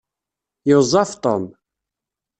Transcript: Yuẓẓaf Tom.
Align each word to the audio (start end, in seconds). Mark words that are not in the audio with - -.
Yuẓẓaf 0.69 1.11
Tom. 1.23 1.43